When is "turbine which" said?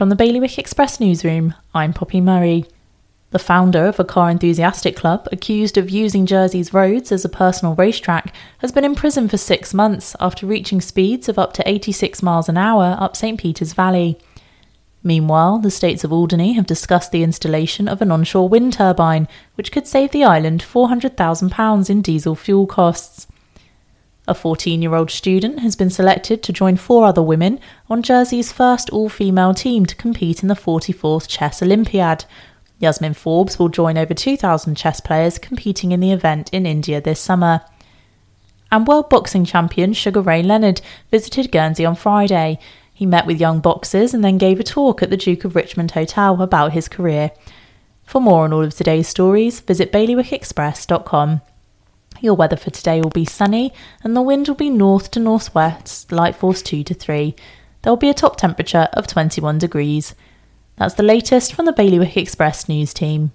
18.72-19.70